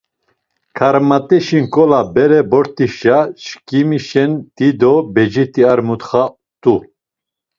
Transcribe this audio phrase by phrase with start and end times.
[0.77, 6.23] Karmat̆eşi nk̆ola bere bort̆işa çkimişen dido becit̆i ar muntxa
[6.61, 6.75] t̆u.